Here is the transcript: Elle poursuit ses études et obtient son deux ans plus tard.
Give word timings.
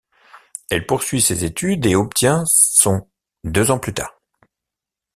Elle 0.71 0.87
poursuit 0.87 1.21
ses 1.21 1.45
études 1.45 1.85
et 1.85 1.93
obtient 1.93 2.43
son 2.47 3.07
deux 3.43 3.69
ans 3.69 3.77
plus 3.77 3.93
tard. 3.93 4.19